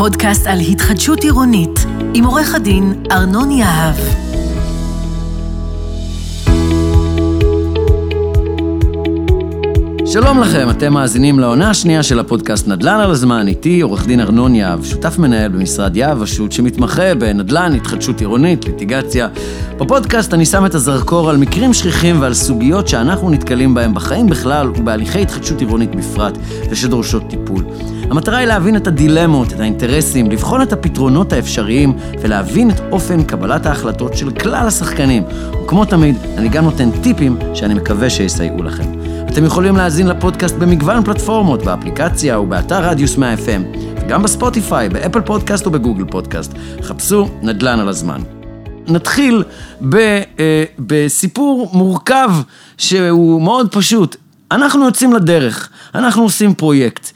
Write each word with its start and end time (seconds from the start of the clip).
פודקאסט 0.00 0.46
על 0.46 0.58
התחדשות 0.58 1.22
עירונית, 1.22 1.86
עם 2.14 2.24
עורך 2.24 2.54
הדין 2.54 3.04
ארנון 3.12 3.50
יהב. 3.50 3.94
שלום 10.06 10.40
לכם, 10.40 10.70
אתם 10.70 10.92
מאזינים 10.92 11.38
לעונה 11.38 11.70
השנייה 11.70 12.02
של 12.02 12.18
הפודקאסט 12.18 12.68
נדל"ן 12.68 13.00
על 13.00 13.10
הזמן, 13.10 13.48
איתי 13.48 13.80
עורך 13.80 14.06
דין 14.06 14.20
ארנון 14.20 14.54
יהב, 14.54 14.84
שותף 14.84 15.18
מנהל 15.18 15.48
במשרד 15.48 15.96
יהב 15.96 16.22
השו"ת, 16.22 16.52
שמתמחה 16.52 17.14
בנדל"ן, 17.14 17.74
התחדשות 17.74 18.20
עירונית, 18.20 18.64
ליטיגציה. 18.64 19.28
בפודקאסט 19.78 20.34
אני 20.34 20.46
שם 20.46 20.66
את 20.66 20.74
הזרקור 20.74 21.30
על 21.30 21.36
מקרים 21.36 21.74
שכיחים 21.74 22.20
ועל 22.20 22.34
סוגיות 22.34 22.88
שאנחנו 22.88 23.30
נתקלים 23.30 23.74
בהם 23.74 23.94
בחיים 23.94 24.26
בכלל 24.26 24.68
ובהליכי 24.68 25.22
התחדשות 25.22 25.60
עירונית 25.60 25.94
בפרט, 25.94 26.38
ושדורשות 26.70 27.22
טיפול. 27.30 27.64
המטרה 28.10 28.38
היא 28.38 28.46
להבין 28.46 28.76
את 28.76 28.86
הדילמות, 28.86 29.52
את 29.52 29.60
האינטרסים, 29.60 30.30
לבחון 30.30 30.62
את 30.62 30.72
הפתרונות 30.72 31.32
האפשריים 31.32 31.92
ולהבין 32.20 32.70
את 32.70 32.80
אופן 32.92 33.22
קבלת 33.22 33.66
ההחלטות 33.66 34.16
של 34.16 34.30
כלל 34.30 34.66
השחקנים. 34.66 35.22
וכמו 35.64 35.84
תמיד, 35.84 36.16
אני 36.36 36.48
גם 36.48 36.64
נותן 36.64 36.90
טיפים 37.02 37.38
שאני 37.54 37.74
מקווה 37.74 38.10
שיסייעו 38.10 38.62
לכם. 38.62 38.84
אתם 39.28 39.44
יכולים 39.44 39.76
להאזין 39.76 40.06
לפודקאסט 40.06 40.56
במגוון 40.56 41.04
פלטפורמות, 41.04 41.64
באפליקציה 41.64 42.40
ובאתר 42.40 42.84
רדיוס 42.84 43.16
100 43.16 43.34
FM, 43.34 43.78
וגם 44.04 44.22
בספוטיפיי, 44.22 44.88
באפל 44.88 45.20
פודקאסט 45.20 45.66
ובגוגל 45.66 46.04
פודקאסט. 46.04 46.52
חפשו 46.82 47.28
נדל"ן 47.42 47.80
על 47.80 47.88
הזמן. 47.88 48.20
נתחיל 48.88 49.44
ב, 49.88 49.96
אה, 49.96 50.64
בסיפור 50.78 51.70
מורכב 51.72 52.30
שהוא 52.78 53.42
מאוד 53.42 53.72
פשוט. 53.72 54.16
אנחנו 54.50 54.84
יוצאים 54.84 55.12
לדרך, 55.12 55.68
אנחנו 55.94 56.22
עושים 56.22 56.54
פרויקט. 56.54 57.12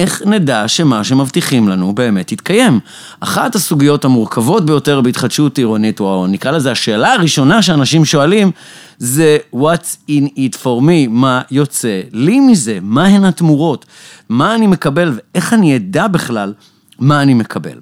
איך 0.00 0.22
נדע 0.26 0.68
שמה 0.68 1.04
שמבטיחים 1.04 1.68
לנו 1.68 1.92
באמת 1.92 2.32
יתקיים? 2.32 2.80
אחת 3.20 3.54
הסוגיות 3.54 4.04
המורכבות 4.04 4.66
ביותר 4.66 5.00
בהתחדשות 5.00 5.58
עירונית, 5.58 6.00
או 6.00 6.26
נקרא 6.26 6.50
לזה 6.50 6.70
השאלה 6.72 7.12
הראשונה 7.12 7.62
שאנשים 7.62 8.04
שואלים, 8.04 8.50
זה 8.98 9.38
what's 9.54 10.10
in 10.10 10.26
it 10.36 10.56
for 10.62 10.80
me, 10.80 11.08
מה 11.08 11.42
יוצא 11.50 12.00
לי 12.12 12.40
מזה, 12.40 12.78
מה 12.82 13.06
הן 13.06 13.24
התמורות, 13.24 13.86
מה 14.28 14.54
אני 14.54 14.66
מקבל 14.66 15.18
ואיך 15.34 15.52
אני 15.52 15.76
אדע 15.76 16.06
בכלל 16.06 16.52
מה 16.98 17.22
אני 17.22 17.34
מקבל. 17.34 17.78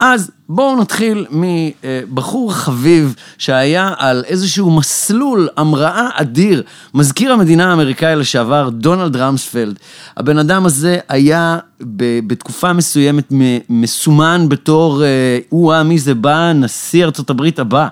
אז 0.00 0.30
בואו 0.48 0.80
נתחיל 0.80 1.26
מבחור 1.30 2.52
חביב 2.52 3.14
שהיה 3.38 3.92
על 3.96 4.24
איזשהו 4.26 4.70
מסלול 4.70 5.48
המראה 5.56 6.08
אדיר, 6.12 6.62
מזכיר 6.94 7.32
המדינה 7.32 7.70
האמריקאי 7.70 8.16
לשעבר, 8.16 8.68
דונלד 8.68 9.16
רמספלד. 9.16 9.78
הבן 10.16 10.38
אדם 10.38 10.66
הזה 10.66 10.98
היה 11.08 11.58
בתקופה 12.26 12.72
מסוימת 12.72 13.32
מסומן 13.68 14.46
בתור, 14.48 15.04
אה, 15.04 15.38
הוא 15.48 15.82
מי 15.82 15.98
זה 15.98 16.14
בא, 16.14 16.52
נשיא 16.52 17.04
ארצות 17.04 17.30
הברית 17.30 17.58
הבא. 17.58 17.88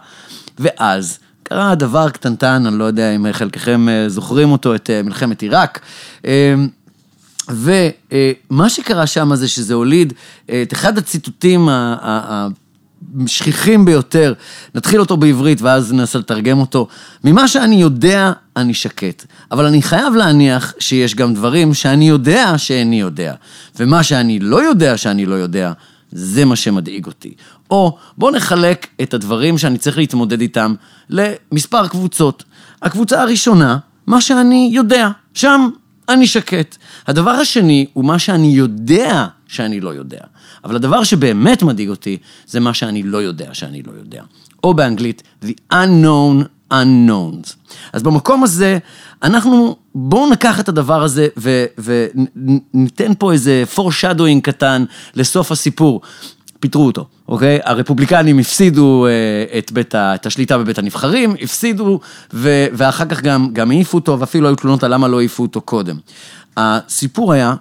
ואז 0.58 1.18
קרה 1.42 1.74
דבר 1.74 2.10
קטנטן, 2.10 2.66
אני 2.66 2.78
לא 2.78 2.84
יודע 2.84 3.10
אם 3.16 3.26
חלקכם 3.32 3.88
אה, 3.88 4.08
זוכרים 4.08 4.52
אותו, 4.52 4.74
את 4.74 4.90
אה, 4.90 5.02
מלחמת 5.02 5.42
עיראק. 5.42 5.80
ומה 7.48 8.68
שקרה 8.68 9.06
שם 9.06 9.34
זה 9.34 9.48
שזה 9.48 9.74
הוליד 9.74 10.12
את 10.46 10.72
אחד 10.72 10.98
הציטוטים 10.98 11.68
השכיחים 13.24 13.84
ביותר, 13.84 14.32
נתחיל 14.74 15.00
אותו 15.00 15.16
בעברית 15.16 15.62
ואז 15.62 15.92
ננסה 15.92 16.18
לתרגם 16.18 16.58
אותו. 16.60 16.88
ממה 17.24 17.48
שאני 17.48 17.80
יודע, 17.80 18.32
אני 18.56 18.74
שקט. 18.74 19.26
אבל 19.50 19.66
אני 19.66 19.82
חייב 19.82 20.14
להניח 20.14 20.72
שיש 20.78 21.14
גם 21.14 21.34
דברים 21.34 21.74
שאני 21.74 22.08
יודע 22.08 22.58
שאיני 22.58 23.00
יודע. 23.00 23.34
ומה 23.78 24.02
שאני 24.02 24.38
לא 24.38 24.62
יודע 24.62 24.96
שאני 24.96 25.26
לא 25.26 25.34
יודע, 25.34 25.72
זה 26.12 26.44
מה 26.44 26.56
שמדאיג 26.56 27.06
אותי. 27.06 27.34
או 27.70 27.98
בואו 28.18 28.30
נחלק 28.30 28.86
את 29.02 29.14
הדברים 29.14 29.58
שאני 29.58 29.78
צריך 29.78 29.98
להתמודד 29.98 30.40
איתם 30.40 30.74
למספר 31.10 31.88
קבוצות. 31.88 32.44
הקבוצה 32.82 33.22
הראשונה, 33.22 33.78
מה 34.06 34.20
שאני 34.20 34.70
יודע. 34.72 35.08
שם 35.34 35.68
אני 36.08 36.26
שקט. 36.26 36.76
הדבר 37.06 37.30
השני 37.30 37.86
הוא 37.92 38.04
מה 38.04 38.18
שאני 38.18 38.46
יודע 38.46 39.26
שאני 39.46 39.80
לא 39.80 39.90
יודע. 39.90 40.20
אבל 40.64 40.76
הדבר 40.76 41.04
שבאמת 41.04 41.62
מדאיג 41.62 41.88
אותי, 41.88 42.18
זה 42.46 42.60
מה 42.60 42.74
שאני 42.74 43.02
לא 43.02 43.18
יודע 43.18 43.54
שאני 43.54 43.82
לא 43.82 43.92
יודע. 43.98 44.22
או 44.64 44.74
באנגלית, 44.74 45.22
The 45.44 45.72
unknown 45.72 46.44
unknowns. 46.72 47.54
אז 47.92 48.02
במקום 48.02 48.44
הזה, 48.44 48.78
אנחנו, 49.22 49.76
בואו 49.94 50.30
ניקח 50.30 50.60
את 50.60 50.68
הדבר 50.68 51.02
הזה 51.02 51.28
וניתן 51.78 53.12
פה 53.18 53.32
איזה 53.32 53.64
foreshadowing 53.76 54.40
קטן 54.42 54.84
לסוף 55.14 55.52
הסיפור. 55.52 56.00
פיטרו 56.60 56.86
אותו, 56.86 57.06
אוקיי? 57.28 57.58
הרפובליקנים 57.64 58.38
הפסידו 58.38 59.06
אה, 59.06 59.58
את, 59.58 59.72
בית 59.72 59.94
ה, 59.94 60.14
את 60.14 60.26
השליטה 60.26 60.58
בבית 60.58 60.78
הנבחרים, 60.78 61.34
הפסידו, 61.42 62.00
ו, 62.32 62.66
ואחר 62.72 63.04
כך 63.04 63.22
גם, 63.22 63.48
גם 63.52 63.70
העיפו 63.70 63.98
אותו, 63.98 64.20
ואפילו 64.20 64.48
היו 64.48 64.56
תלונות 64.56 64.84
על 64.84 64.94
למה 64.94 65.08
לא 65.08 65.18
העיפו 65.18 65.42
אותו 65.42 65.60
קודם. 65.60 65.96
הסיפור 66.56 67.32
היה 67.32 67.54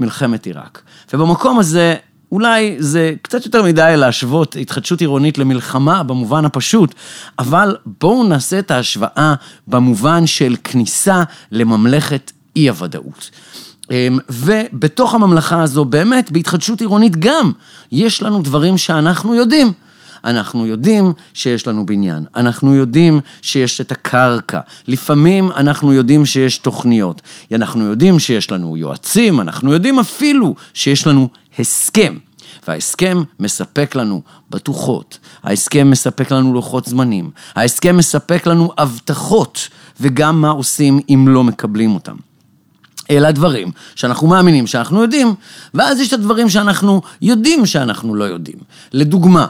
מלחמת 0.00 0.46
עיראק. 0.46 0.82
ובמקום 1.12 1.58
הזה, 1.58 1.94
אולי 2.32 2.76
זה 2.78 3.14
קצת 3.22 3.44
יותר 3.44 3.62
מדי 3.62 3.94
להשוות 3.96 4.56
התחדשות 4.60 5.00
עירונית 5.00 5.38
למלחמה 5.38 6.02
במובן 6.02 6.44
הפשוט, 6.44 6.94
אבל 7.38 7.76
בואו 8.00 8.24
נעשה 8.24 8.58
את 8.58 8.70
ההשוואה 8.70 9.34
במובן 9.68 10.26
של 10.26 10.56
כניסה 10.64 11.22
לממלכת 11.50 12.32
אי-הוודאות. 12.56 13.30
אמ, 13.94 14.18
ובתוך 14.30 15.14
הממלכה 15.14 15.62
הזו, 15.62 15.84
באמת, 15.84 16.30
בהתחדשות 16.30 16.80
עירונית 16.80 17.16
גם, 17.16 17.52
יש 17.92 18.22
לנו 18.22 18.42
דברים 18.42 18.78
שאנחנו 18.78 19.34
יודעים. 19.34 19.72
אנחנו 20.24 20.66
יודעים 20.66 21.12
שיש 21.34 21.66
לנו 21.66 21.86
בניין, 21.86 22.24
אנחנו 22.36 22.74
יודעים 22.74 23.20
שיש 23.42 23.80
את 23.80 23.92
הקרקע, 23.92 24.60
לפעמים 24.88 25.50
אנחנו 25.56 25.92
יודעים 25.92 26.26
שיש 26.26 26.58
תוכניות, 26.58 27.22
אנחנו 27.52 27.84
יודעים 27.84 28.18
שיש 28.18 28.50
לנו 28.50 28.76
יועצים, 28.76 29.40
אנחנו 29.40 29.72
יודעים 29.72 29.98
אפילו 29.98 30.54
שיש 30.74 31.06
לנו 31.06 31.28
הסכם. 31.58 32.14
וההסכם 32.68 33.22
מספק 33.40 33.94
לנו 33.94 34.22
בטוחות, 34.50 35.18
ההסכם 35.42 35.90
מספק 35.90 36.32
לנו 36.32 36.54
לוחות 36.54 36.84
זמנים, 36.84 37.30
ההסכם 37.54 37.96
מספק 37.96 38.46
לנו 38.46 38.72
הבטחות, 38.78 39.68
וגם 40.00 40.40
מה 40.40 40.50
עושים 40.50 41.00
אם 41.08 41.28
לא 41.28 41.44
מקבלים 41.44 41.94
אותם. 41.94 42.16
אלה 43.10 43.28
הדברים 43.28 43.70
שאנחנו 43.94 44.26
מאמינים 44.26 44.66
שאנחנו 44.66 45.02
יודעים, 45.02 45.34
ואז 45.74 46.00
יש 46.00 46.08
את 46.08 46.12
הדברים 46.12 46.48
שאנחנו 46.48 47.02
יודעים 47.22 47.66
שאנחנו 47.66 48.14
לא 48.14 48.24
יודעים. 48.24 48.56
לדוגמה, 48.92 49.46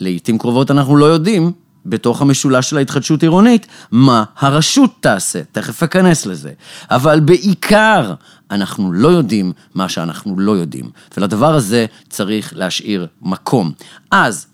לעיתים 0.00 0.38
קרובות 0.38 0.70
אנחנו 0.70 0.96
לא 0.96 1.04
יודעים, 1.04 1.52
בתוך 1.86 2.22
המשולש 2.22 2.70
של 2.70 2.76
ההתחדשות 2.76 3.22
עירונית, 3.22 3.66
מה 3.90 4.24
הרשות 4.38 4.90
תעשה, 5.00 5.40
תכף 5.52 5.82
אכנס 5.82 6.26
לזה. 6.26 6.50
אבל 6.90 7.20
בעיקר, 7.20 8.14
אנחנו 8.50 8.92
לא 8.92 9.08
יודעים 9.08 9.52
מה 9.74 9.88
שאנחנו 9.88 10.38
לא 10.38 10.52
יודעים, 10.52 10.90
ולדבר 11.16 11.54
הזה 11.54 11.86
צריך 12.08 12.52
להשאיר 12.56 13.06
מקום. 13.22 13.72
אז, 14.10 14.46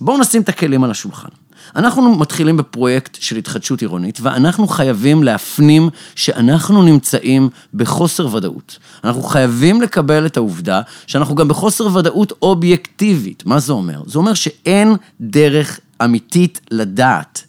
בואו 0.00 0.18
נשים 0.18 0.42
את 0.42 0.48
הכלים 0.48 0.84
על 0.84 0.90
השולחן. 0.90 1.28
אנחנו 1.76 2.14
מתחילים 2.14 2.56
בפרויקט 2.56 3.18
של 3.20 3.36
התחדשות 3.36 3.80
עירונית, 3.80 4.18
ואנחנו 4.22 4.68
חייבים 4.68 5.22
להפנים 5.22 5.88
שאנחנו 6.14 6.82
נמצאים 6.82 7.48
בחוסר 7.74 8.34
ודאות. 8.34 8.78
אנחנו 9.04 9.22
חייבים 9.22 9.82
לקבל 9.82 10.26
את 10.26 10.36
העובדה 10.36 10.80
שאנחנו 11.06 11.34
גם 11.34 11.48
בחוסר 11.48 11.96
ודאות 11.96 12.32
אובייקטיבית. 12.42 13.46
מה 13.46 13.58
זה 13.58 13.72
אומר? 13.72 14.02
זה 14.06 14.18
אומר 14.18 14.34
שאין 14.34 14.96
דרך 15.20 15.80
אמיתית 16.04 16.60
לדעת. 16.70 17.42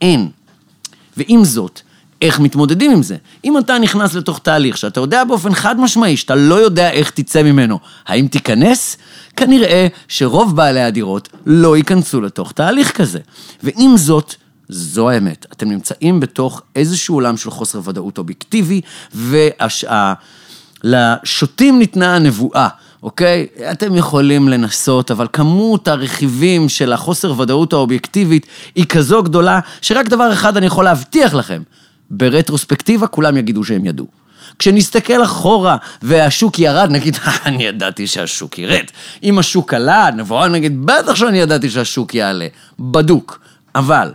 אין. 0.00 0.28
ועם 1.16 1.44
זאת, 1.44 1.80
איך 2.22 2.40
מתמודדים 2.40 2.90
עם 2.90 3.02
זה? 3.02 3.16
אם 3.44 3.58
אתה 3.58 3.78
נכנס 3.78 4.14
לתוך 4.14 4.38
תהליך 4.38 4.78
שאתה 4.78 5.00
יודע 5.00 5.24
באופן 5.24 5.54
חד 5.54 5.80
משמעי 5.80 6.16
שאתה 6.16 6.34
לא 6.34 6.54
יודע 6.54 6.90
איך 6.90 7.10
תצא 7.10 7.42
ממנו, 7.42 7.78
האם 8.06 8.26
תיכנס? 8.26 8.96
כנראה 9.36 9.86
שרוב 10.08 10.56
בעלי 10.56 10.82
הדירות 10.82 11.28
לא 11.46 11.76
ייכנסו 11.76 12.20
לתוך 12.20 12.52
תהליך 12.52 12.90
כזה. 12.90 13.18
ועם 13.62 13.96
זאת, 13.96 14.34
זו 14.68 15.10
האמת. 15.10 15.46
אתם 15.52 15.68
נמצאים 15.68 16.20
בתוך 16.20 16.62
איזשהו 16.76 17.14
עולם 17.14 17.36
של 17.36 17.50
חוסר 17.50 17.80
ודאות 17.84 18.18
אובייקטיבי, 18.18 18.80
ולשוטים 20.84 21.78
ניתנה 21.78 22.16
הנבואה. 22.16 22.68
אוקיי? 23.02 23.46
אתם 23.72 23.96
יכולים 23.96 24.48
לנסות, 24.48 25.10
אבל 25.10 25.26
כמות 25.32 25.88
הרכיבים 25.88 26.68
של 26.68 26.92
החוסר 26.92 27.40
ודאות 27.40 27.72
האובייקטיבית 27.72 28.46
היא 28.74 28.86
כזו 28.86 29.22
גדולה, 29.22 29.60
שרק 29.82 30.08
דבר 30.08 30.32
אחד 30.32 30.56
אני 30.56 30.66
יכול 30.66 30.84
להבטיח 30.84 31.34
לכם, 31.34 31.62
ברטרוספקטיבה 32.10 33.06
כולם 33.06 33.36
יגידו 33.36 33.64
שהם 33.64 33.84
ידעו. 33.86 34.06
כשנסתכל 34.58 35.24
אחורה 35.24 35.76
והשוק 36.02 36.58
ירד, 36.58 36.88
נגיד, 36.90 37.16
אני 37.46 37.64
ידעתי 37.64 38.06
שהשוק 38.06 38.58
ירד. 38.58 38.84
אם 39.22 39.38
השוק 39.38 39.74
עלה, 39.74 40.10
נבוא 40.16 40.46
נגיד, 40.46 40.86
בטח 40.86 41.14
שאני 41.14 41.38
ידעתי 41.38 41.70
שהשוק 41.70 42.14
יעלה. 42.14 42.46
בדוק. 42.78 43.40
אבל, 43.74 44.12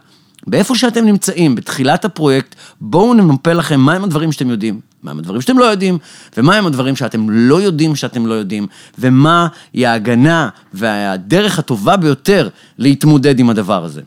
באיפה 0.48 0.76
שאתם 0.76 1.06
נמצאים, 1.06 1.56
בתחילת 1.56 2.06
הפרויקט, 2.06 2.56
בואו 2.82 3.14
נמפה 3.14 3.54
לכם 3.54 3.80
מהם 3.80 4.04
הדברים 4.04 4.32
שאתם 4.32 4.50
יודעים, 4.50 4.80
מהם 5.04 5.20
הדברים 5.20 5.42
שאתם 5.42 5.58
לא 5.58 5.66
יודעים, 5.66 5.98
ומהם 6.38 6.66
הדברים 6.66 6.96
שאתם 6.96 7.30
לא 7.30 7.62
יודעים 7.62 7.96
שאתם 7.96 8.26
לא 8.26 8.34
יודעים, 8.34 8.68
ומה 9.00 9.48
היא 9.74 9.88
ההגנה 9.88 10.50
והדרך 10.74 11.60
הטובה 11.60 11.98
ביותר 11.98 12.50
להתמודד 12.78 13.40
עם 13.40 13.50
הדבר 13.50 13.84
הזה. 13.84 14.02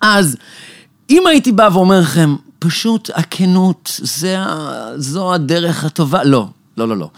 אז, 0.00 0.36
אם 1.10 1.26
הייתי 1.26 1.52
בא 1.52 1.68
ואומר 1.72 2.00
לכם, 2.00 2.36
פשוט 2.60 3.10
הכנות, 3.14 4.00
זה, 4.02 4.36
זו 4.96 5.34
הדרך 5.34 5.84
הטובה, 5.84 6.24
לא, 6.24 6.46
לא, 6.76 6.88
לא, 6.88 6.96
לא. 6.96 7.10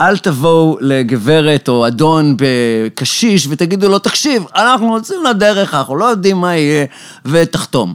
אל 0.00 0.18
תבואו 0.18 0.78
לגברת 0.80 1.68
או 1.68 1.86
אדון 1.86 2.36
בקשיש 2.38 3.46
ותגידו 3.50 3.88
לו, 3.88 3.98
תקשיב, 3.98 4.42
אנחנו 4.56 4.96
יוצאים 4.96 5.24
לדרך, 5.24 5.74
אנחנו 5.74 5.96
לא 5.96 6.04
יודעים 6.04 6.36
מה 6.36 6.56
יהיה, 6.56 6.86
ותחתום. 7.24 7.94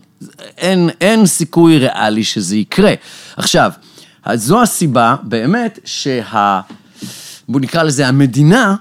אין, 0.57 0.89
אין 1.01 1.25
סיכוי 1.25 1.77
ריאלי 1.77 2.23
שזה 2.23 2.55
יקרה. 2.55 2.93
עכשיו, 3.37 3.71
זו 4.33 4.61
הסיבה 4.61 5.15
באמת 5.23 5.79
שה... 5.85 6.61
בואו 7.47 7.63
נקרא 7.63 7.83
לזה, 7.83 8.07
המדינה 8.07 8.75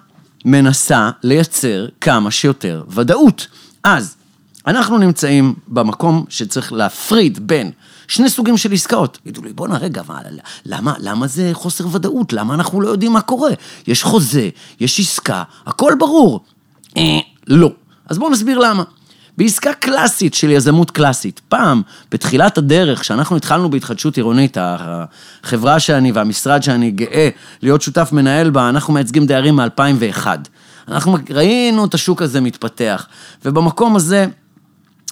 מנסה 0.44 1.10
לייצר 1.22 1.86
כמה 2.00 2.30
שיותר 2.30 2.82
ודאות. 2.88 3.46
אז, 3.84 4.16
אנחנו 4.66 4.98
נמצאים 4.98 5.54
במקום 5.68 6.24
שצריך 6.28 6.72
להפריד 6.72 7.46
בין 7.46 7.70
שני 8.12 8.30
סוגים 8.30 8.56
של 8.56 8.72
עסקאות. 8.72 9.18
יגידו 9.26 9.42
לי, 9.42 9.52
בואנה 9.52 9.78
רגע, 9.78 10.02
מה, 10.08 10.20
למה, 10.66 10.94
למה 10.98 11.26
זה 11.26 11.50
חוסר 11.52 11.84
ודאות? 11.92 12.32
למה 12.32 12.54
אנחנו 12.54 12.80
לא 12.80 12.88
יודעים 12.88 13.12
מה 13.12 13.20
קורה? 13.20 13.50
יש 13.86 14.02
חוזה, 14.02 14.48
יש 14.80 15.00
עסקה, 15.00 15.42
הכל 15.66 15.92
ברור. 15.98 16.40
אה, 16.96 17.18
לא. 17.46 17.70
אז 18.06 18.18
בואו 18.18 18.30
נסביר 18.30 18.58
למה. 18.58 18.82
בעסקה 19.38 19.72
קלאסית 19.74 20.34
של 20.34 20.50
יזמות 20.50 20.90
קלאסית, 20.90 21.40
פעם, 21.48 21.82
בתחילת 22.10 22.58
הדרך, 22.58 23.00
כשאנחנו 23.00 23.36
התחלנו 23.36 23.70
בהתחדשות 23.70 24.16
עירונית, 24.16 24.56
החברה 24.60 25.80
שאני 25.80 26.12
והמשרד 26.12 26.62
שאני 26.62 26.90
גאה 26.90 27.28
להיות 27.62 27.82
שותף 27.82 28.08
מנהל 28.12 28.50
בה, 28.50 28.68
אנחנו 28.68 28.92
מייצגים 28.92 29.26
דיירים 29.26 29.56
מ-2001. 29.56 30.26
אנחנו 30.88 31.16
ראינו 31.30 31.84
את 31.84 31.94
השוק 31.94 32.22
הזה 32.22 32.40
מתפתח, 32.40 33.06
ובמקום 33.44 33.96
הזה, 33.96 34.26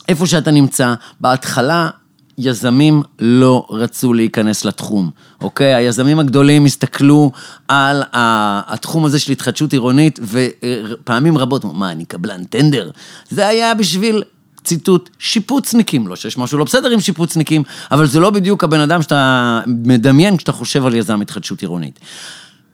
איפה 0.09 0.27
שאתה 0.27 0.51
נמצא, 0.51 0.95
בהתחלה 1.21 1.91
יזמים 2.41 3.03
לא 3.19 3.67
רצו 3.71 4.13
להיכנס 4.13 4.65
לתחום, 4.65 5.11
אוקיי? 5.41 5.75
היזמים 5.75 6.19
הגדולים 6.19 6.65
הסתכלו 6.65 7.33
על 7.69 8.03
התחום 8.13 9.05
הזה 9.05 9.19
של 9.19 9.33
התחדשות 9.33 9.73
עירונית, 9.73 10.21
ופעמים 10.23 11.39
רבות, 11.39 11.65
מה, 11.65 11.93
אני 11.93 12.05
קבלן 12.05 12.45
טנדר? 12.45 12.91
זה 13.31 13.47
היה 13.47 13.75
בשביל 13.75 14.23
ציטוט, 14.65 15.11
שיפוצניקים, 15.19 16.09
לא 16.09 16.17
שיש 16.17 16.39
משהו 16.39 16.59
לא 16.59 16.65
בסדר 16.65 16.91
עם 16.91 17.01
שיפוצניקים, 17.01 17.63
אבל 17.91 18.07
זה 18.07 18.21
לא 18.21 18.31
בדיוק 18.31 18.65
הבן 18.65 18.81
אדם 18.81 19.03
שאתה 19.03 19.61
מדמיין 19.67 20.37
כשאתה 20.37 20.53
חושב 20.53 20.87
על 20.87 20.95
יזם 20.95 21.21
התחדשות 21.21 21.61
עירונית. 21.63 22.01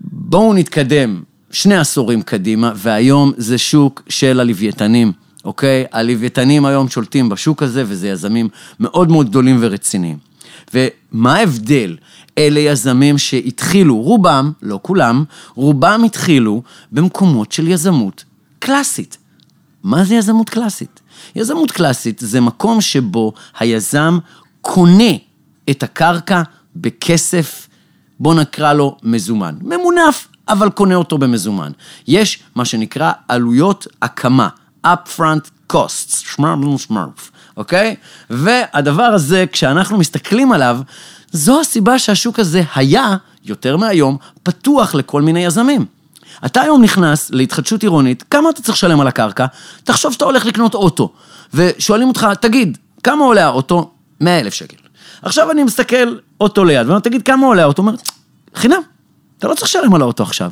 בואו 0.00 0.54
נתקדם 0.54 1.22
שני 1.50 1.76
עשורים 1.76 2.22
קדימה, 2.22 2.72
והיום 2.76 3.32
זה 3.36 3.58
שוק 3.58 4.02
של 4.08 4.40
הלוויתנים. 4.40 5.12
אוקיי? 5.46 5.84
הלוויתנים 5.92 6.66
היום 6.66 6.88
שולטים 6.88 7.28
בשוק 7.28 7.62
הזה, 7.62 7.84
וזה 7.86 8.08
יזמים 8.08 8.48
מאוד 8.80 9.10
מאוד 9.10 9.28
גדולים 9.28 9.58
ורציניים. 9.60 10.18
ומה 10.74 11.34
ההבדל? 11.34 11.96
אלה 12.38 12.60
יזמים 12.60 13.18
שהתחילו, 13.18 13.96
רובם, 13.96 14.52
לא 14.62 14.78
כולם, 14.82 15.24
רובם 15.54 16.02
התחילו 16.06 16.62
במקומות 16.92 17.52
של 17.52 17.68
יזמות 17.68 18.24
קלאסית. 18.58 19.18
מה 19.82 20.04
זה 20.04 20.14
יזמות 20.14 20.50
קלאסית? 20.50 21.00
יזמות 21.36 21.70
קלאסית 21.70 22.18
זה 22.24 22.40
מקום 22.40 22.80
שבו 22.80 23.32
היזם 23.58 24.18
קונה 24.60 25.12
את 25.70 25.82
הקרקע 25.82 26.42
בכסף, 26.76 27.68
בוא 28.20 28.34
נקרא 28.34 28.72
לו 28.72 28.96
מזומן. 29.02 29.54
ממונף, 29.62 30.28
אבל 30.48 30.70
קונה 30.70 30.94
אותו 30.94 31.18
במזומן. 31.18 31.72
יש 32.08 32.38
מה 32.54 32.64
שנקרא 32.64 33.12
עלויות 33.28 33.86
הקמה. 34.02 34.48
Upfront 34.86 35.72
costs, 35.72 36.34
שמרמל 36.34 36.78
שמרף, 36.78 37.30
אוקיי? 37.56 37.96
והדבר 38.30 39.02
הזה, 39.02 39.44
כשאנחנו 39.52 39.98
מסתכלים 39.98 40.52
עליו, 40.52 40.78
זו 41.30 41.60
הסיבה 41.60 41.98
שהשוק 41.98 42.38
הזה 42.38 42.62
היה, 42.74 43.16
יותר 43.44 43.76
מהיום, 43.76 44.16
פתוח 44.42 44.94
לכל 44.94 45.22
מיני 45.22 45.44
יזמים. 45.44 45.86
אתה 46.46 46.60
היום 46.60 46.82
נכנס 46.82 47.30
להתחדשות 47.30 47.82
עירונית, 47.82 48.24
כמה 48.30 48.50
אתה 48.50 48.62
צריך 48.62 48.78
לשלם 48.78 49.00
על 49.00 49.06
הקרקע? 49.06 49.46
תחשוב 49.84 50.12
שאתה 50.12 50.24
הולך 50.24 50.46
לקנות 50.46 50.74
אוטו, 50.74 51.12
ושואלים 51.54 52.08
אותך, 52.08 52.26
תגיד, 52.40 52.78
כמה 53.02 53.24
עולה 53.24 53.44
האוטו? 53.44 53.90
100 54.20 54.40
אלף 54.40 54.54
שקל. 54.54 54.76
עכשיו 55.22 55.50
אני 55.50 55.64
מסתכל 55.64 56.16
אוטו 56.40 56.64
ליד, 56.64 56.86
ואומר, 56.86 57.00
תגיד, 57.00 57.22
כמה 57.22 57.46
עולה 57.46 57.62
האוטו? 57.62 57.82
אומר, 57.82 57.94
חינם, 58.54 58.80
אתה 59.38 59.48
לא 59.48 59.54
צריך 59.54 59.66
לשלם 59.66 59.94
על 59.94 60.02
האוטו 60.02 60.22
עכשיו. 60.22 60.50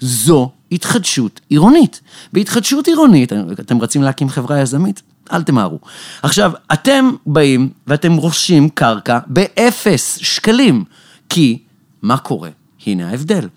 זו 0.00 0.50
התחדשות 0.72 1.40
עירונית. 1.48 2.00
בהתחדשות 2.32 2.86
עירונית, 2.86 3.32
אתם 3.60 3.80
רצים 3.80 4.02
להקים 4.02 4.28
חברה 4.28 4.60
יזמית? 4.60 5.02
אל 5.32 5.42
תמהרו. 5.42 5.78
עכשיו, 6.22 6.52
אתם 6.72 7.10
באים 7.26 7.70
ואתם 7.86 8.12
רוכשים 8.12 8.68
קרקע 8.68 9.18
באפס 9.26 10.18
שקלים, 10.22 10.84
כי 11.28 11.58
מה 12.02 12.16
קורה? 12.16 12.50
הנה 12.86 13.10
ההבדל. 13.10 13.48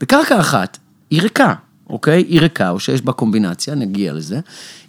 בקרקע 0.00 0.40
אחת 0.40 0.78
היא 1.10 1.22
ריקה, 1.22 1.54
אוקיי? 1.90 2.24
היא 2.28 2.40
ריקה, 2.40 2.70
או 2.70 2.80
שיש 2.80 3.02
בה 3.02 3.12
קומבינציה, 3.12 3.74
נגיע 3.74 4.12
לזה. 4.12 4.40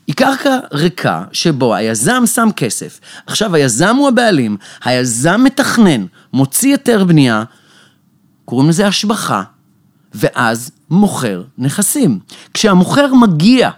היא 0.07 0.15
קרקע 0.15 0.57
ריקה, 0.71 1.23
שבו 1.31 1.75
היזם 1.75 2.23
שם 2.25 2.49
כסף. 2.55 2.99
עכשיו, 3.27 3.55
היזם 3.55 3.95
הוא 3.95 4.07
הבעלים, 4.07 4.57
היזם 4.83 5.41
מתכנן, 5.43 6.05
מוציא 6.33 6.71
היתר 6.71 7.03
בנייה, 7.03 7.43
קוראים 8.45 8.69
לזה 8.69 8.87
השבחה, 8.87 9.43
ואז 10.17 10.71
מוכר 10.89 11.43
נכסים. 11.57 12.19
כשהמוכר 12.53 13.13
מגיע, 13.13 13.69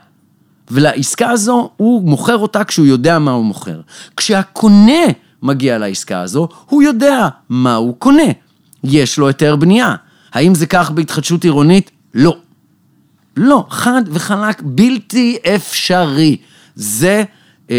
ולעסקה 0.72 1.30
הזו, 1.30 1.70
הוא 1.78 2.10
מוכר 2.10 2.38
אותה 2.38 2.64
כשהוא 2.64 2.86
יודע 2.86 3.20
מה 3.20 3.32
הוא 3.32 3.46
מוכר. 3.46 3.82
כשהקונה 4.18 5.04
מגיע 5.44 5.78
לעסקה 5.78 6.22
הזו, 6.22 6.48
הוא 6.66 6.84
יודע 6.84 7.28
מה 7.50 7.76
הוא 7.76 7.96
קונה. 8.00 8.32
יש 8.84 9.18
לו 9.18 9.28
היתר 9.28 9.56
בנייה. 9.56 9.96
האם 10.34 10.56
זה 10.56 10.66
כך 10.66 10.92
בהתחדשות 10.92 11.44
עירונית? 11.44 11.92
לא. 12.14 12.38
לא, 13.38 13.66
חד 13.70 14.02
וחלק, 14.08 14.62
בלתי 14.66 15.38
אפשרי. 15.56 16.38
זה, 16.76 17.24
אה, 17.72 17.76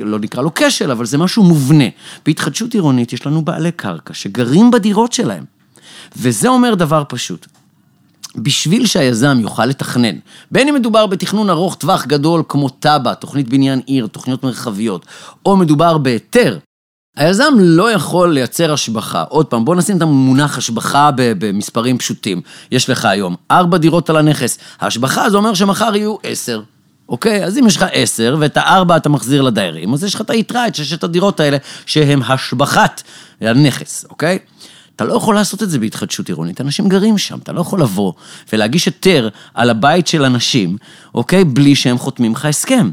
לא 0.00 0.18
נקרא 0.18 0.42
לו 0.42 0.50
כשל, 0.54 0.90
אבל 0.90 1.06
זה 1.06 1.18
משהו 1.18 1.42
מובנה. 1.42 1.84
בהתחדשות 2.26 2.74
עירונית 2.74 3.12
יש 3.12 3.26
לנו 3.26 3.42
בעלי 3.42 3.72
קרקע 3.72 4.14
שגרים 4.14 4.70
בדירות 4.70 5.12
שלהם. 5.12 5.44
וזה 6.16 6.48
אומר 6.48 6.74
דבר 6.74 7.02
פשוט, 7.08 7.46
בשביל 8.36 8.86
שהיזם 8.86 9.38
יוכל 9.40 9.66
לתכנן, 9.66 10.16
בין 10.50 10.68
אם 10.68 10.74
מדובר 10.74 11.06
בתכנון 11.06 11.50
ארוך 11.50 11.74
טווח 11.74 12.06
גדול 12.06 12.42
כמו 12.48 12.68
תב"ע, 12.68 13.14
תוכנית 13.14 13.48
בניין 13.48 13.80
עיר, 13.86 14.06
תוכניות 14.06 14.44
מרחביות, 14.44 15.06
או 15.46 15.56
מדובר 15.56 15.98
בהיתר, 15.98 16.58
היזם 17.16 17.54
לא 17.58 17.90
יכול 17.92 18.32
לייצר 18.32 18.72
השבחה. 18.72 19.22
עוד 19.22 19.46
פעם, 19.46 19.64
בוא 19.64 19.74
נשים 19.74 19.96
את 19.96 20.02
המונח 20.02 20.58
השבחה 20.58 21.10
במספרים 21.16 21.98
פשוטים. 21.98 22.40
יש 22.70 22.90
לך 22.90 23.04
היום 23.04 23.36
ארבע 23.50 23.78
דירות 23.78 24.10
על 24.10 24.16
הנכס, 24.16 24.58
ההשבחה 24.80 25.30
זה 25.30 25.36
אומר 25.36 25.54
שמחר 25.54 25.96
יהיו 25.96 26.16
עשר. 26.22 26.62
אוקיי? 27.08 27.44
אז 27.44 27.58
אם 27.58 27.66
יש 27.66 27.76
לך 27.76 27.84
עשר 27.92 28.36
ואת 28.40 28.56
הארבע 28.56 28.96
אתה 28.96 29.08
מחזיר 29.08 29.42
לדיירים, 29.42 29.94
אז 29.94 30.04
יש 30.04 30.14
לך 30.14 30.20
את 30.20 30.30
היתרה, 30.30 30.66
את 30.66 30.74
ששת 30.74 31.04
הדירות 31.04 31.40
האלה, 31.40 31.56
שהם 31.86 32.22
השבחת 32.22 33.02
הנכס, 33.40 34.04
אוקיי? 34.10 34.38
אתה 34.96 35.04
לא 35.04 35.14
יכול 35.14 35.34
לעשות 35.34 35.62
את 35.62 35.70
זה 35.70 35.78
בהתחדשות 35.78 36.28
עירונית, 36.28 36.60
אנשים 36.60 36.88
גרים 36.88 37.18
שם, 37.18 37.38
אתה 37.38 37.52
לא 37.52 37.60
יכול 37.60 37.82
לבוא 37.82 38.12
ולהגיש 38.52 38.86
היתר 38.86 39.28
על 39.54 39.70
הבית 39.70 40.06
של 40.06 40.24
אנשים, 40.24 40.76
אוקיי? 41.14 41.44
בלי 41.44 41.74
שהם 41.74 41.98
חותמים 41.98 42.32
לך 42.32 42.44
הסכם. 42.44 42.90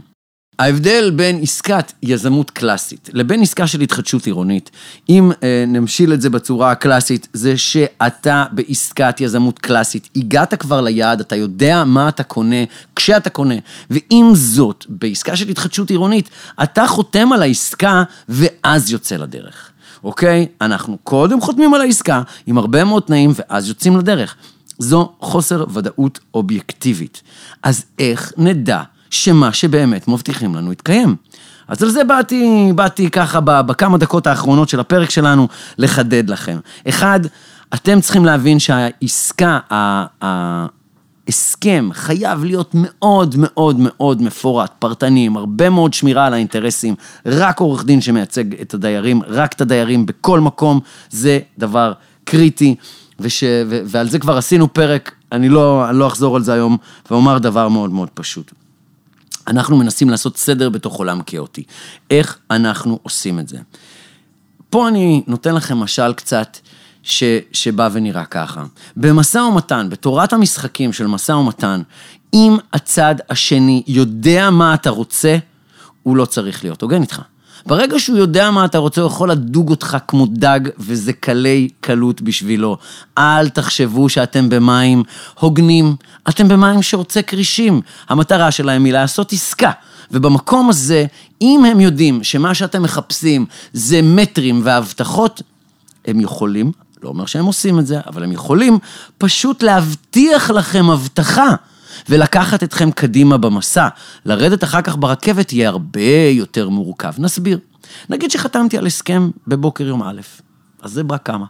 ההבדל 0.60 1.12
בין 1.16 1.40
עסקת 1.42 1.92
יזמות 2.04 2.52
קלאסית 2.52 3.10
לבין 3.14 3.42
עסקה 3.42 3.68
של 3.68 3.82
התחדשות 3.82 4.26
עירונית, 4.26 4.72
אם 5.10 5.32
אה, 5.44 5.64
נמשיל 5.68 6.14
את 6.14 6.22
זה 6.22 6.30
בצורה 6.30 6.72
הקלאסית, 6.72 7.28
זה 7.34 7.58
שאתה 7.58 8.46
בעסקת 8.52 9.22
יזמות 9.22 9.60
קלאסית, 9.60 10.10
הגעת 10.16 10.54
כבר 10.54 10.82
ליעד, 10.82 11.20
אתה 11.20 11.36
יודע 11.36 11.84
מה 11.84 12.10
אתה 12.10 12.24
קונה 12.24 12.64
כשאתה 12.96 13.30
קונה, 13.30 13.56
ועם 13.90 14.36
זאת, 14.36 14.86
בעסקה 14.90 15.36
של 15.36 15.50
התחדשות 15.50 15.90
עירונית, 15.90 16.30
אתה 16.64 16.88
חותם 16.88 17.34
על 17.34 17.42
העסקה 17.42 18.04
ואז 18.30 18.92
יוצא 18.92 19.16
לדרך. 19.16 19.73
אוקיי? 20.04 20.48
אנחנו 20.62 20.98
קודם 21.04 21.42
חותמים 21.42 21.74
על 21.74 21.82
העסקה 21.82 22.22
עם 22.46 22.58
הרבה 22.58 22.84
מאוד 22.84 23.04
תנאים 23.04 23.32
ואז 23.36 23.68
יוצאים 23.70 23.98
לדרך. 23.98 24.36
זו 24.78 25.12
חוסר 25.20 25.66
ודאות 25.74 26.20
אובייקטיבית. 26.34 27.22
אז 27.64 27.86
איך 28.00 28.32
נדע 28.38 28.82
שמה 29.10 29.54
שבאמת 29.54 30.08
מבטיחים 30.08 30.56
לנו 30.56 30.72
יתקיים? 30.72 31.16
אז 31.68 31.84
על 31.84 31.90
זה 31.90 32.04
באתי, 32.04 32.72
באתי 32.76 33.10
ככה 33.10 33.40
בכמה 33.42 33.98
דקות 33.98 34.28
האחרונות 34.28 34.70
של 34.70 34.80
הפרק 34.80 35.10
שלנו 35.10 35.48
לחדד 35.78 36.30
לכם. 36.30 36.58
אחד, 36.90 37.20
אתם 37.74 38.02
צריכים 38.02 38.26
להבין 38.26 38.60
שהעסקה, 38.60 39.60
ההסכם 41.28 41.90
חייב 41.94 42.44
להיות 42.44 42.72
מאוד 42.74 43.36
מאוד 43.38 43.76
מאוד 43.80 44.22
מפורט, 44.22 44.72
פרטני, 44.80 45.26
עם 45.26 45.38
הרבה 45.38 45.70
מאוד 45.70 45.94
שמירה 45.94 46.26
על 46.26 46.34
האינטרסים, 46.34 46.96
רק 47.26 47.60
עורך 47.60 47.86
דין 47.86 48.02
שמייצג 48.02 48.62
את 48.62 48.74
הדיירים, 48.74 49.22
רק 49.28 49.54
את 49.54 49.62
הדיירים 49.62 50.06
בכל 50.06 50.40
מקום, 50.40 50.80
זה 51.10 51.40
דבר 51.58 51.94
קריטי, 52.24 52.76
וש, 53.20 53.44
ו, 53.44 53.82
ועל 53.86 54.10
זה 54.10 54.20
כבר 54.20 54.38
עשינו 54.38 54.74
פרק, 54.74 55.12
אני 55.32 55.50
לא, 55.50 55.90
אני 55.90 56.00
לא 56.00 56.08
אחזור 56.08 56.36
על 56.36 56.44
זה 56.44 56.54
היום, 56.54 56.78
ואומר 57.12 57.38
דבר 57.38 57.70
מאוד 57.70 57.90
מאוד 57.92 58.10
פשוט. 58.14 58.52
אנחנו 59.48 59.78
מנסים 59.78 60.10
לעשות 60.10 60.38
סדר 60.38 60.70
בתוך 60.70 60.96
עולם 60.96 61.22
כאוטי. 61.22 61.64
איך 62.10 62.38
אנחנו 62.52 63.00
עושים 63.04 63.40
את 63.40 63.48
זה? 63.48 63.58
פה 64.70 64.88
אני 64.88 65.24
נותן 65.28 65.56
לכם 65.56 65.78
משל 65.78 66.14
קצת 66.14 66.58
ש, 67.04 67.24
שבא 67.52 67.90
ונראה 67.92 68.26
ככה. 68.26 68.64
במשא 68.98 69.38
ומתן, 69.38 69.88
בתורת 69.90 70.34
המשחקים 70.34 70.94
של 70.94 71.08
משא 71.08 71.32
ומתן, 71.32 71.82
אם 72.34 72.58
הצד 72.74 73.16
השני 73.30 73.84
יודע 73.88 74.50
מה 74.50 74.74
אתה 74.74 74.90
רוצה, 74.90 75.38
הוא 76.04 76.18
לא 76.18 76.26
צריך 76.26 76.64
להיות 76.64 76.82
הוגן 76.82 77.02
איתך. 77.02 77.22
ברגע 77.66 78.00
שהוא 78.00 78.18
יודע 78.18 78.52
מה 78.52 78.66
אתה 78.66 78.78
רוצה, 78.78 79.02
הוא 79.02 79.08
יכול 79.08 79.32
לדוג 79.32 79.70
אותך 79.70 79.98
כמו 80.08 80.26
דג, 80.30 80.60
וזה 80.78 81.14
קלי 81.14 81.70
קלות 81.82 82.22
בשבילו. 82.22 82.78
אל 83.18 83.50
תחשבו 83.50 84.10
שאתם 84.10 84.50
במים 84.50 85.04
הוגנים, 85.40 85.96
אתם 86.30 86.48
במים 86.48 86.82
שרוצה 86.82 87.22
כרישים. 87.22 87.82
המטרה 88.10 88.52
שלהם 88.52 88.84
היא 88.84 88.94
לעשות 88.94 89.34
עסקה. 89.34 89.72
ובמקום 90.12 90.70
הזה, 90.70 91.06
אם 91.42 91.66
הם 91.66 91.80
יודעים 91.80 92.24
שמה 92.24 92.54
שאתם 92.54 92.84
מחפשים 92.84 93.46
זה 93.74 94.02
מטרים 94.04 94.62
והבטחות, 94.64 95.42
הם 96.06 96.20
יכולים, 96.20 96.72
לא 97.04 97.10
אומר 97.10 97.26
שהם 97.26 97.46
עושים 97.46 97.80
את 97.80 97.88
זה, 97.88 98.00
אבל 98.08 98.24
הם 98.24 98.32
יכולים 98.32 98.80
פשוט 99.18 99.64
להבטיח 99.64 100.50
לכם 100.50 100.90
הבטחה. 100.90 101.56
ולקחת 102.10 102.64
אתכם 102.64 102.92
קדימה 102.92 103.38
במסע. 103.38 103.88
לרדת 104.26 104.64
אחר 104.64 104.82
כך 104.82 104.96
ברכבת 104.96 105.54
יהיה 105.54 105.70
הרבה 105.70 106.30
יותר 106.32 106.70
מורכב. 106.70 107.14
נסביר. 107.18 107.60
נגיד 108.10 108.32
שחתמתי 108.32 108.78
על 108.78 108.88
הסכם 108.88 109.30
בבוקר 109.48 109.84
יום 109.84 110.04
א', 110.04 110.22
אז 110.82 110.92
זה 110.92 111.02
רק 111.10 111.26
כמה. 111.26 111.46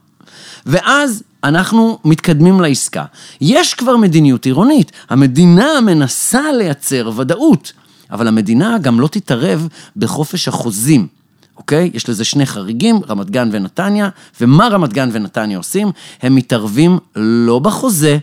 ואז 0.66 1.24
אנחנו 1.44 2.00
מתקדמים 2.06 2.62
לעסקה. 2.62 3.06
יש 3.42 3.74
כבר 3.74 3.98
מדיניות 3.98 4.46
עירונית, 4.46 4.92
המדינה 5.10 5.82
מנסה 5.82 6.52
לייצר 6.52 7.12
ודאות, 7.16 7.74
אבל 8.12 8.28
המדינה 8.28 8.78
גם 8.78 9.00
לא 9.00 9.08
תתערב 9.08 9.68
בחופש 9.98 10.48
החוזים. 10.48 11.08
אוקיי? 11.58 11.92
יש 11.94 12.10
לזה 12.10 12.24
שני 12.24 12.46
חריגים, 12.46 13.00
רמת 13.10 13.30
גן 13.30 13.50
ונתניה, 13.52 14.10
ומה 14.42 14.68
רמת 14.68 14.94
גן 14.94 15.10
ונתניה 15.12 15.58
עושים? 15.58 15.92
הם 16.22 16.36
מתערבים 16.36 17.00
לא 17.16 17.60
בחוזה, 17.60 18.18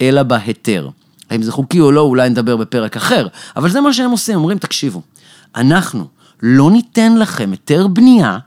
אלא 0.00 0.22
בהיתר. 0.22 0.88
האם 1.30 1.42
זה 1.42 1.52
חוקי 1.52 1.80
או 1.80 1.92
לא, 1.92 2.00
אולי 2.00 2.30
נדבר 2.30 2.56
בפרק 2.56 2.96
אחר, 2.96 3.26
אבל 3.56 3.70
זה 3.70 3.80
מה 3.80 3.92
שהם 3.92 4.10
עושים, 4.10 4.36
אומרים, 4.36 4.58
תקשיבו, 4.58 5.02
אנחנו 5.56 6.06
לא 6.42 6.70
ניתן 6.70 7.16
לכם 7.16 7.50
היתר 7.50 7.86
בנייה 7.86 8.38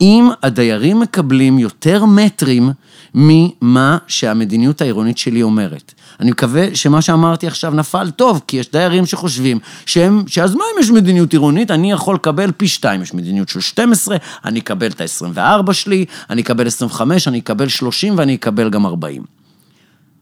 אם 0.00 0.30
הדיירים 0.42 1.00
מקבלים 1.00 1.58
יותר 1.58 2.04
מטרים 2.04 2.70
ממה 3.18 3.98
שהמדיניות 4.06 4.80
העירונית 4.80 5.18
שלי 5.18 5.42
אומרת. 5.42 5.94
אני 6.20 6.30
מקווה 6.30 6.74
שמה 6.74 7.02
שאמרתי 7.02 7.46
עכשיו 7.46 7.74
נפל 7.74 8.10
טוב, 8.10 8.40
כי 8.46 8.56
יש 8.56 8.70
דיירים 8.70 9.06
שחושבים 9.06 9.58
שהם, 9.86 10.22
שאז 10.26 10.54
מה 10.54 10.64
אם 10.74 10.82
יש 10.82 10.90
מדיניות 10.90 11.32
עירונית, 11.32 11.70
אני 11.70 11.92
יכול 11.92 12.14
לקבל 12.14 12.52
פי 12.56 12.68
שתיים, 12.68 13.02
יש 13.02 13.14
מדיניות 13.14 13.48
של 13.48 13.60
12, 13.60 14.16
אני 14.44 14.60
אקבל 14.60 14.86
את 14.86 15.00
ה-24 15.00 15.72
שלי, 15.72 16.04
אני 16.30 16.42
אקבל 16.42 16.66
25, 16.66 17.28
אני 17.28 17.38
אקבל 17.38 17.68
30 17.68 18.18
ואני 18.18 18.34
אקבל 18.34 18.70
גם 18.70 18.86
40. 18.86 19.22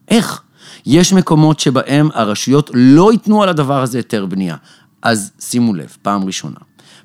איך? 0.09 0.43
יש 0.87 1.13
מקומות 1.13 1.61
שבהם 1.61 2.09
הרשויות 2.15 2.71
לא 2.75 3.13
ייתנו 3.13 3.43
על 3.43 3.49
הדבר 3.49 3.83
הזה 3.83 3.99
היתר 3.99 4.27
בנייה. 4.27 4.57
אז 5.03 5.31
שימו 5.41 5.75
לב, 5.75 5.97
פעם 6.03 6.25
ראשונה. 6.25 6.59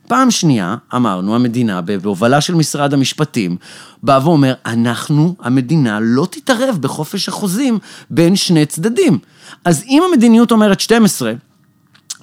פעם 0.09 0.31
שנייה, 0.31 0.75
אמרנו, 0.95 1.35
המדינה, 1.35 1.81
בהובלה 1.81 2.41
של 2.41 2.55
משרד 2.55 2.93
המשפטים, 2.93 3.57
בא 4.03 4.19
ואומר, 4.23 4.53
אנחנו, 4.65 5.35
המדינה, 5.39 5.99
לא 6.01 6.27
תתערב 6.31 6.77
בחופש 6.81 7.29
החוזים 7.29 7.79
בין 8.09 8.35
שני 8.35 8.65
צדדים. 8.65 9.19
אז 9.65 9.83
אם 9.87 10.03
המדיניות 10.09 10.51
אומרת 10.51 10.79
12, 10.79 11.33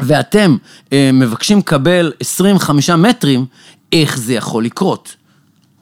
ואתם 0.00 0.56
אה, 0.92 1.10
מבקשים 1.12 1.58
לקבל 1.58 2.12
25 2.20 2.90
מטרים, 2.90 3.46
איך 3.92 4.18
זה 4.18 4.34
יכול 4.34 4.64
לקרות? 4.64 5.16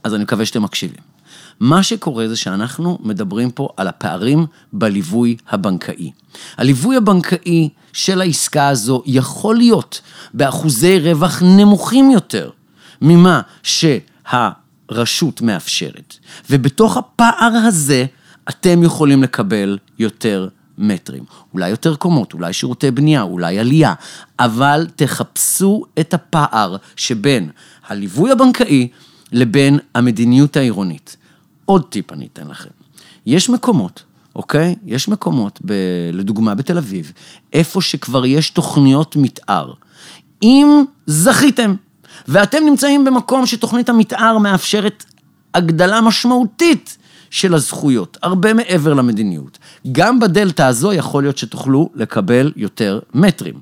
אז 0.04 0.14
אני 0.14 0.22
מקווה 0.22 0.46
שאתם 0.46 0.62
מקשיבים. 0.62 1.13
מה 1.60 1.82
שקורה 1.82 2.28
זה 2.28 2.36
שאנחנו 2.36 2.98
מדברים 3.02 3.50
פה 3.50 3.68
על 3.76 3.88
הפערים 3.88 4.46
בליווי 4.72 5.36
הבנקאי. 5.48 6.10
הליווי 6.56 6.96
הבנקאי 6.96 7.68
של 7.92 8.20
העסקה 8.20 8.68
הזו 8.68 9.02
יכול 9.06 9.56
להיות 9.56 10.00
באחוזי 10.34 10.98
רווח 10.98 11.42
נמוכים 11.42 12.10
יותר 12.10 12.50
ממה 13.02 13.40
שהרשות 13.62 15.42
מאפשרת. 15.42 16.16
ובתוך 16.50 16.96
הפער 16.96 17.52
הזה 17.66 18.06
אתם 18.48 18.82
יכולים 18.82 19.22
לקבל 19.22 19.78
יותר 19.98 20.48
מטרים. 20.78 21.24
אולי 21.54 21.68
יותר 21.68 21.96
קומות, 21.96 22.32
אולי 22.32 22.52
שירותי 22.52 22.90
בנייה, 22.90 23.22
אולי 23.22 23.58
עלייה, 23.58 23.94
אבל 24.38 24.86
תחפשו 24.96 25.84
את 26.00 26.14
הפער 26.14 26.76
שבין 26.96 27.50
הליווי 27.86 28.30
הבנקאי 28.30 28.88
לבין 29.32 29.78
המדיניות 29.94 30.56
העירונית. 30.56 31.16
עוד 31.64 31.84
טיפ 31.88 32.12
אני 32.12 32.28
אתן 32.32 32.48
לכם. 32.48 32.70
יש 33.26 33.50
מקומות, 33.50 34.02
אוקיי? 34.36 34.74
יש 34.86 35.08
מקומות, 35.08 35.60
ב, 35.64 35.72
לדוגמה 36.12 36.54
בתל 36.54 36.78
אביב, 36.78 37.12
איפה 37.52 37.80
שכבר 37.80 38.26
יש 38.26 38.50
תוכניות 38.50 39.16
מתאר. 39.16 39.72
אם 40.42 40.84
זכיתם, 41.06 41.74
ואתם 42.28 42.58
נמצאים 42.64 43.04
במקום 43.04 43.46
שתוכנית 43.46 43.88
המתאר 43.88 44.38
מאפשרת 44.38 45.04
הגדלה 45.54 46.00
משמעותית 46.00 46.98
של 47.30 47.54
הזכויות, 47.54 48.16
הרבה 48.22 48.54
מעבר 48.54 48.94
למדיניות. 48.94 49.58
גם 49.92 50.20
בדלתא 50.20 50.62
הזו 50.62 50.92
יכול 50.92 51.22
להיות 51.22 51.38
שתוכלו 51.38 51.90
לקבל 51.94 52.52
יותר 52.56 53.00
מטרים. 53.14 53.54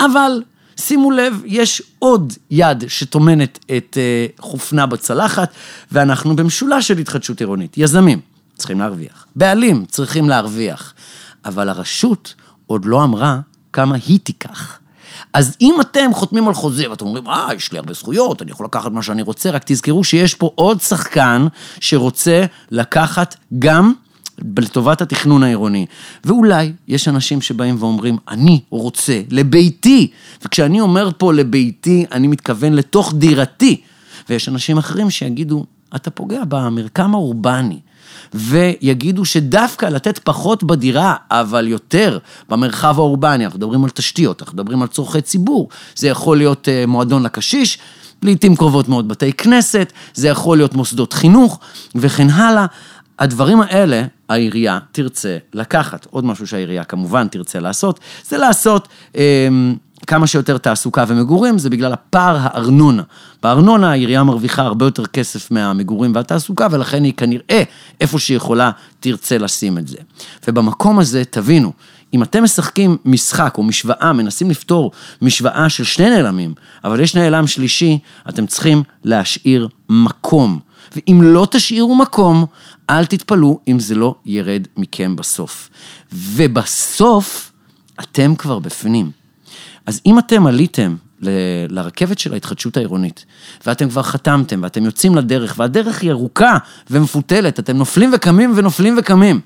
אבל 0.00 0.42
שימו 0.80 1.10
לב, 1.10 1.42
יש 1.44 1.82
עוד 1.98 2.32
יד 2.50 2.84
שטומנת 2.88 3.58
את 3.76 3.96
uh, 4.36 4.42
חופנה 4.42 4.86
בצלחת, 4.86 5.50
ואנחנו 5.92 6.36
במשולש 6.36 6.88
של 6.88 6.98
התחדשות 6.98 7.40
עירונית. 7.40 7.78
יזמים 7.78 8.20
צריכים 8.56 8.80
להרוויח, 8.80 9.26
בעלים 9.36 9.84
צריכים 9.84 10.28
להרוויח, 10.28 10.94
אבל 11.44 11.68
הרשות 11.68 12.34
עוד 12.66 12.84
לא 12.84 13.04
אמרה 13.04 13.40
כמה 13.72 13.96
היא 14.06 14.18
תיקח. 14.22 14.78
אז 15.32 15.56
אם 15.60 15.74
אתם 15.80 16.14
חותמים 16.14 16.48
על 16.48 16.54
חוזה 16.54 16.90
ואתם 16.90 17.04
אומרים, 17.04 17.28
אה, 17.28 17.48
יש 17.56 17.72
לי 17.72 17.78
הרבה 17.78 17.92
זכויות, 17.92 18.42
אני 18.42 18.50
יכול 18.50 18.66
לקחת 18.66 18.92
מה 18.92 19.02
שאני 19.02 19.22
רוצה, 19.22 19.50
רק 19.50 19.62
תזכרו 19.66 20.04
שיש 20.04 20.34
פה 20.34 20.50
עוד 20.54 20.80
שחקן 20.80 21.46
שרוצה 21.80 22.44
לקחת 22.70 23.36
גם 23.58 23.92
לטובת 24.58 25.02
התכנון 25.02 25.42
העירוני. 25.42 25.86
ואולי 26.24 26.72
יש 26.88 27.08
אנשים 27.08 27.40
שבאים 27.40 27.76
ואומרים, 27.78 28.16
אני 28.28 28.60
רוצה 28.70 29.20
לביתי. 29.30 30.10
וכשאני 30.44 30.80
אומר 30.80 31.10
פה 31.18 31.32
לביתי, 31.32 32.04
אני 32.12 32.26
מתכוון 32.26 32.72
לתוך 32.72 33.14
דירתי. 33.18 33.80
ויש 34.28 34.48
אנשים 34.48 34.78
אחרים 34.78 35.10
שיגידו, 35.10 35.64
אתה 35.96 36.10
פוגע 36.10 36.42
במרקם 36.48 37.14
האורבני. 37.14 37.78
ויגידו 38.34 39.24
שדווקא 39.24 39.86
לתת 39.86 40.18
פחות 40.18 40.64
בדירה, 40.64 41.14
אבל 41.30 41.68
יותר 41.68 42.18
במרחב 42.48 42.98
האורבני, 42.98 43.44
אנחנו 43.44 43.58
מדברים 43.58 43.84
על 43.84 43.90
תשתיות, 43.90 44.42
אנחנו 44.42 44.54
מדברים 44.54 44.82
על 44.82 44.88
צורכי 44.88 45.20
ציבור, 45.20 45.68
זה 45.96 46.08
יכול 46.08 46.36
להיות 46.36 46.68
אה, 46.68 46.84
מועדון 46.86 47.22
לקשיש, 47.22 47.78
לעיתים 48.22 48.56
קרובות 48.56 48.88
מאוד 48.88 49.08
בתי 49.08 49.32
כנסת, 49.32 49.92
זה 50.14 50.28
יכול 50.28 50.56
להיות 50.56 50.74
מוסדות 50.74 51.12
חינוך 51.12 51.60
וכן 51.94 52.30
הלאה. 52.30 52.66
הדברים 53.18 53.60
האלה, 53.60 54.04
העירייה 54.30 54.78
תרצה 54.92 55.36
לקחת. 55.54 56.06
עוד 56.10 56.24
משהו 56.24 56.46
שהעירייה 56.46 56.84
כמובן 56.84 57.28
תרצה 57.28 57.60
לעשות, 57.60 58.00
זה 58.28 58.38
לעשות 58.38 58.88
אה, 59.16 59.48
כמה 60.06 60.26
שיותר 60.26 60.58
תעסוקה 60.58 61.04
ומגורים, 61.08 61.58
זה 61.58 61.70
בגלל 61.70 61.92
הפער 61.92 62.36
הארנונה. 62.40 63.02
בארנונה 63.42 63.90
העירייה 63.90 64.24
מרוויחה 64.24 64.62
הרבה 64.62 64.84
יותר 64.84 65.06
כסף 65.06 65.50
מהמגורים 65.50 66.14
והתעסוקה, 66.14 66.68
ולכן 66.70 67.04
היא 67.04 67.12
כנראה, 67.16 67.62
איפה 68.00 68.18
שהיא 68.18 68.36
יכולה, 68.36 68.70
תרצה 69.00 69.38
לשים 69.38 69.78
את 69.78 69.88
זה. 69.88 69.96
ובמקום 70.48 70.98
הזה, 70.98 71.24
תבינו, 71.24 71.72
אם 72.14 72.22
אתם 72.22 72.44
משחקים 72.44 72.96
משחק 73.04 73.54
או 73.58 73.62
משוואה, 73.62 74.12
מנסים 74.12 74.50
לפתור 74.50 74.92
משוואה 75.22 75.68
של 75.68 75.84
שני 75.84 76.10
נעלמים, 76.10 76.54
אבל 76.84 77.00
יש 77.00 77.14
נעלם 77.14 77.46
שלישי, 77.46 77.98
אתם 78.28 78.46
צריכים 78.46 78.82
להשאיר 79.04 79.68
מקום. 79.88 80.58
ואם 80.96 81.20
לא 81.22 81.46
תשאירו 81.50 81.94
מקום, 81.94 82.46
אל 82.90 83.04
תתפלאו 83.06 83.60
אם 83.68 83.78
זה 83.78 83.94
לא 83.94 84.14
ירד 84.26 84.66
מכם 84.76 85.16
בסוף. 85.16 85.70
ובסוף, 86.12 87.52
אתם 88.00 88.34
כבר 88.34 88.58
בפנים. 88.58 89.10
אז 89.86 90.00
אם 90.06 90.18
אתם 90.18 90.46
עליתם 90.46 90.96
ל- 91.20 91.30
לרכבת 91.68 92.18
של 92.18 92.32
ההתחדשות 92.32 92.76
העירונית, 92.76 93.24
ואתם 93.66 93.88
כבר 93.88 94.02
חתמתם, 94.02 94.60
ואתם 94.62 94.84
יוצאים 94.84 95.14
לדרך, 95.14 95.54
והדרך 95.58 96.02
היא 96.02 96.10
ארוכה 96.10 96.56
ומפותלת, 96.90 97.58
אתם 97.58 97.76
נופלים 97.76 98.10
וקמים 98.14 98.52
ונופלים 98.56 98.96
וקמים. 98.98 99.40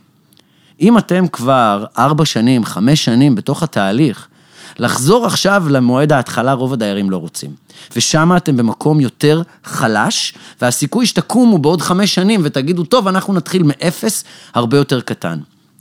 אם 0.81 0.99
אתם 0.99 1.29
כבר 1.29 1.85
ארבע 1.99 2.25
שנים, 2.25 2.65
חמש 2.65 3.05
שנים 3.05 3.35
בתוך 3.35 3.63
התהליך, 3.63 4.29
לחזור 4.79 5.27
עכשיו 5.27 5.65
למועד 5.71 6.13
ההתחלה, 6.13 6.53
רוב 6.53 6.73
הדיירים 6.73 7.11
לא 7.11 7.17
רוצים. 7.17 7.51
ושם 7.97 8.33
אתם 8.37 8.57
במקום 8.57 9.01
יותר 9.01 9.43
חלש, 9.65 10.35
והסיכוי 10.61 11.07
שתקומו 11.07 11.59
בעוד 11.59 11.83
חמש 11.83 12.15
שנים 12.15 12.41
ותגידו, 12.45 12.85
טוב, 12.85 13.09
אנחנו 13.09 13.35
נתחיל 13.35 13.63
מאפס, 13.63 14.25
הרבה 14.55 14.77
יותר 14.77 15.01
קטן. 15.01 15.39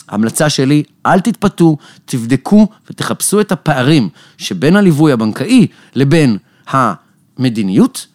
ההמלצה 0.09 0.49
שלי, 0.49 0.83
אל 1.05 1.19
תתפתו, 1.19 1.77
תבדקו 2.05 2.67
ותחפשו 2.89 3.41
את 3.41 3.51
הפערים 3.51 4.09
שבין 4.37 4.75
הליווי 4.75 5.11
הבנקאי 5.11 5.67
לבין 5.95 6.37
המדיניות, 6.67 8.07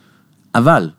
אבל 0.54 0.90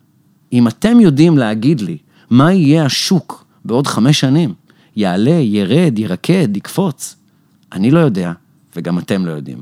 אם 0.54 0.68
אתם 0.68 1.00
יודעים 1.00 1.38
להגיד 1.38 1.82
לי 1.82 1.98
מה 2.30 2.54
יהיה 2.54 2.86
השוק 2.86 3.46
בעוד 3.66 3.88
חמש 3.88 4.20
שנים, 4.20 4.54
יעלה, 4.96 5.32
ירד, 5.32 6.00
ירקד, 6.00 6.58
יקפוץ, 6.58 7.16
אני 7.72 7.92
לא 7.92 8.00
יודע, 8.00 8.32
וגם 8.76 9.00
אתם 9.00 9.26
לא 9.26 9.32
יודעים. 9.32 9.62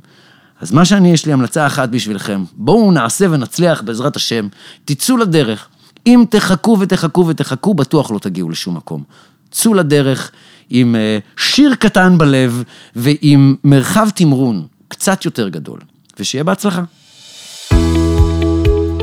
אז 0.61 0.71
מה 0.71 0.85
שאני, 0.85 1.13
יש 1.13 1.25
לי 1.25 1.33
המלצה 1.33 1.67
אחת 1.67 1.89
בשבילכם, 1.89 2.43
בואו 2.53 2.91
נעשה 2.91 3.25
ונצליח 3.31 3.81
בעזרת 3.81 4.15
השם, 4.15 4.47
תצאו 4.85 5.17
לדרך. 5.17 5.67
אם 6.07 6.23
תחכו 6.29 6.77
ותחכו 6.79 7.27
ותחכו, 7.27 7.73
בטוח 7.73 8.11
לא 8.11 8.19
תגיעו 8.19 8.49
לשום 8.49 8.77
מקום. 8.77 9.03
צאו 9.51 9.73
לדרך 9.73 10.31
עם 10.69 10.95
אה, 10.95 11.19
שיר 11.37 11.75
קטן 11.75 12.17
בלב 12.17 12.63
ועם 12.95 13.55
מרחב 13.63 14.09
תמרון 14.15 14.67
קצת 14.87 15.25
יותר 15.25 15.49
גדול, 15.49 15.79
ושיהיה 16.19 16.43
בהצלחה. 16.43 16.83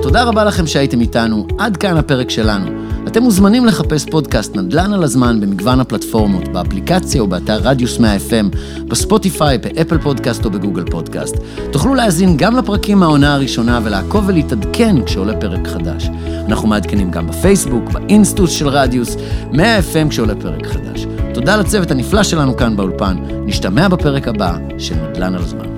תודה 0.03 0.25
רבה 0.25 0.45
לכם 0.45 0.67
שהייתם 0.67 1.01
איתנו, 1.01 1.47
עד 1.59 1.77
כאן 1.77 1.97
הפרק 1.97 2.31
שלנו. 2.31 2.84
אתם 3.15 3.23
מוזמנים 3.23 3.67
לחפש 3.67 4.07
פודקאסט 4.11 4.57
נדל"ן 4.57 4.93
על 4.93 5.03
הזמן 5.03 5.41
במגוון 5.41 5.81
הפלטפורמות, 5.81 6.49
באפליקציה 6.49 7.21
או 7.21 7.27
באתר 7.27 7.59
רדיוס 7.63 7.99
100 7.99 8.17
FM, 8.17 8.57
בספוטיפיי, 8.89 9.59
באפל 9.59 9.99
פודקאסט 9.99 10.45
או 10.45 10.51
בגוגל 10.51 10.85
פודקאסט. 10.91 11.37
תוכלו 11.71 11.95
להאזין 11.95 12.37
גם 12.37 12.57
לפרקים 12.57 12.99
מהעונה 12.99 13.35
הראשונה 13.35 13.81
ולעקוב 13.85 14.25
ולהתעדכן 14.27 15.05
כשעולה 15.05 15.41
פרק 15.41 15.67
חדש. 15.67 16.09
אנחנו 16.49 16.69
מעדכנים 16.69 17.11
גם 17.11 17.27
בפייסבוק, 17.27 17.91
באינסטוש 17.91 18.51
של 18.51 18.69
רדיוס, 18.69 19.17
100 19.53 19.79
FM 19.79 20.09
כשעולה 20.11 20.35
פרק 20.35 20.67
חדש. 20.67 21.07
תודה 21.35 21.57
לצוות 21.57 21.91
הנפלא 21.91 22.23
שלנו 22.23 22.57
כאן 22.57 22.77
באולפן, 22.77 23.17
נשתמע 23.47 23.89
בפרק 23.89 24.29
הבא 24.29 24.57
של 24.79 24.95
נדל"ן 24.95 25.35
על 25.35 25.43
הזמן. 25.43 25.74